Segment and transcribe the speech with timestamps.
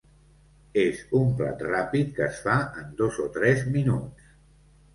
[0.83, 4.37] És un plat ràpid que es fa en dos o tres minuts.